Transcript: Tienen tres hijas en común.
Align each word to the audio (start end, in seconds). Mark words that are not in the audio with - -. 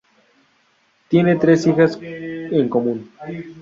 Tienen 1.09 1.37
tres 1.39 1.67
hijas 1.67 1.99
en 2.01 2.67
común. 2.69 3.07